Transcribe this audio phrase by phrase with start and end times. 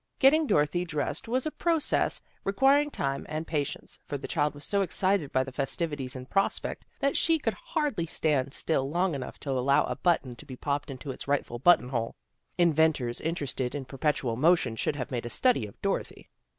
[0.17, 4.65] Getting Dorothy dressed was a process re quiring time and patience, for the child was
[4.65, 9.39] so excited by the festivities in prospect that she could hardly stand still long enough
[9.41, 12.15] to allow a button to be popped into its rightful button hole.
[12.57, 16.31] Inventors interested in perpetual mo tion should have made a study of Dorothy.